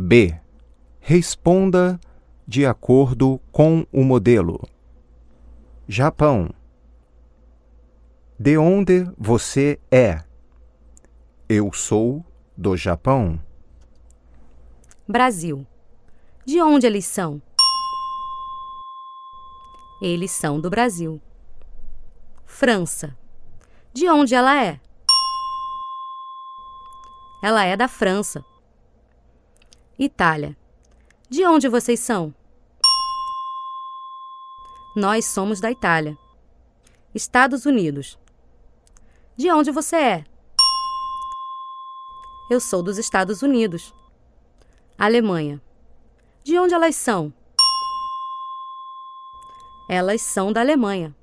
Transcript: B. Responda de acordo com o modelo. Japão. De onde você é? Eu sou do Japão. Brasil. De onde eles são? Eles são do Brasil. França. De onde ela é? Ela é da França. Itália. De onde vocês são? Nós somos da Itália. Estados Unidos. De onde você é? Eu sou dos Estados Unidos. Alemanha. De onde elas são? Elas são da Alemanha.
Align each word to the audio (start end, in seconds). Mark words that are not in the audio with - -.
B. 0.00 0.34
Responda 0.98 2.00
de 2.48 2.64
acordo 2.64 3.38
com 3.52 3.86
o 3.92 4.02
modelo. 4.02 4.66
Japão. 5.86 6.48
De 8.38 8.56
onde 8.56 9.04
você 9.18 9.78
é? 9.90 10.24
Eu 11.46 11.70
sou 11.74 12.24
do 12.56 12.78
Japão. 12.78 13.38
Brasil. 15.06 15.66
De 16.46 16.62
onde 16.62 16.86
eles 16.86 17.04
são? 17.04 17.40
Eles 20.00 20.30
são 20.30 20.58
do 20.58 20.70
Brasil. 20.70 21.20
França. 22.46 23.14
De 23.92 24.08
onde 24.08 24.34
ela 24.34 24.64
é? 24.64 24.80
Ela 27.42 27.64
é 27.66 27.76
da 27.76 27.86
França. 27.86 28.42
Itália. 30.02 30.56
De 31.28 31.44
onde 31.44 31.68
vocês 31.68 32.00
são? 32.00 32.34
Nós 34.96 35.26
somos 35.26 35.60
da 35.60 35.70
Itália. 35.70 36.16
Estados 37.14 37.66
Unidos. 37.66 38.18
De 39.36 39.50
onde 39.50 39.70
você 39.70 39.96
é? 39.96 40.24
Eu 42.50 42.60
sou 42.60 42.82
dos 42.82 42.96
Estados 42.96 43.42
Unidos. 43.42 43.94
Alemanha. 44.96 45.60
De 46.42 46.58
onde 46.58 46.72
elas 46.72 46.96
são? 46.96 47.30
Elas 49.86 50.22
são 50.22 50.50
da 50.50 50.62
Alemanha. 50.62 51.14